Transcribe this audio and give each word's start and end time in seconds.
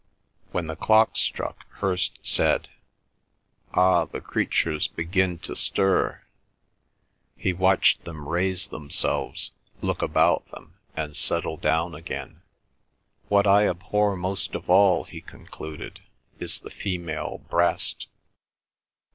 When 0.51 0.65
the 0.65 0.75
clock 0.75 1.15
struck, 1.15 1.63
Hirst 1.73 2.17
said: 2.23 2.69
"Ah, 3.71 4.05
the 4.05 4.19
creatures 4.19 4.87
begin 4.87 5.37
to 5.45 5.55
stir...." 5.55 6.23
He 7.45 7.53
watched 7.53 8.03
them 8.03 8.27
raise 8.27 8.69
themselves, 8.69 9.51
look 9.79 10.01
about 10.01 10.49
them, 10.49 10.73
and 10.95 11.15
settle 11.15 11.55
down 11.57 11.93
again. 11.93 12.41
"What 13.27 13.45
I 13.45 13.67
abhor 13.67 14.15
most 14.15 14.55
of 14.55 14.71
all," 14.71 15.03
he 15.03 15.21
concluded, 15.21 15.99
"is 16.39 16.61
the 16.61 16.71
female 16.71 17.37
breast. 17.47 18.07